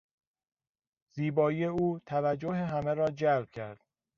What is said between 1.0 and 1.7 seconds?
زیبایی